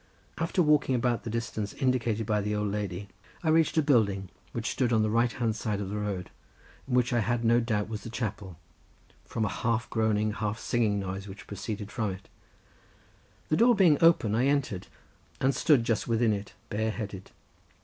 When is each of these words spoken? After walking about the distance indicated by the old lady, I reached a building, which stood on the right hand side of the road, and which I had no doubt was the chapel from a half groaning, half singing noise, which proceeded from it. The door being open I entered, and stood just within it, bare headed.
After 0.39 0.63
walking 0.63 0.95
about 0.95 1.25
the 1.25 1.29
distance 1.29 1.73
indicated 1.75 2.25
by 2.25 2.41
the 2.41 2.55
old 2.55 2.71
lady, 2.71 3.09
I 3.43 3.49
reached 3.49 3.77
a 3.77 3.83
building, 3.83 4.29
which 4.51 4.71
stood 4.71 4.91
on 4.91 5.03
the 5.03 5.11
right 5.11 5.31
hand 5.31 5.55
side 5.55 5.79
of 5.79 5.91
the 5.91 5.99
road, 5.99 6.31
and 6.87 6.95
which 6.95 7.13
I 7.13 7.19
had 7.19 7.45
no 7.45 7.59
doubt 7.59 7.87
was 7.87 8.01
the 8.01 8.09
chapel 8.09 8.57
from 9.25 9.45
a 9.45 9.47
half 9.47 9.87
groaning, 9.91 10.31
half 10.31 10.57
singing 10.57 10.99
noise, 10.99 11.27
which 11.27 11.45
proceeded 11.45 11.91
from 11.91 12.09
it. 12.13 12.29
The 13.49 13.57
door 13.57 13.75
being 13.75 13.99
open 14.03 14.33
I 14.33 14.47
entered, 14.47 14.87
and 15.39 15.53
stood 15.53 15.83
just 15.83 16.07
within 16.07 16.33
it, 16.33 16.53
bare 16.71 16.89
headed. 16.89 17.29